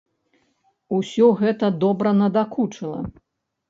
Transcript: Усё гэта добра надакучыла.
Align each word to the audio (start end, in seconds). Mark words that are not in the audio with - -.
Усё 0.97 1.29
гэта 1.43 1.71
добра 1.87 2.17
надакучыла. 2.25 3.09